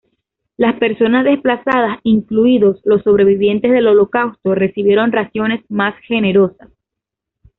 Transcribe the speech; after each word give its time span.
Las 0.57 0.79
personas 0.79 1.25
desplazadas, 1.25 1.99
incluidos 2.01 2.81
los 2.85 3.03
sobrevivientes 3.03 3.71
del 3.71 3.85
Holocausto, 3.85 4.55
recibieron 4.55 5.11
raciones 5.11 5.63
más 5.69 5.93
generosas. 6.07 6.71